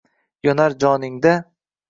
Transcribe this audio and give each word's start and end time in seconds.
Yonar 0.47 0.77
joningda. 0.85 1.35